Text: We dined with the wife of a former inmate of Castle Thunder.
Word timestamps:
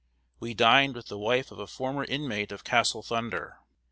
We 0.39 0.55
dined 0.55 0.95
with 0.95 1.09
the 1.09 1.19
wife 1.19 1.51
of 1.51 1.59
a 1.59 1.67
former 1.67 2.03
inmate 2.05 2.51
of 2.51 2.63
Castle 2.63 3.03
Thunder. 3.03 3.59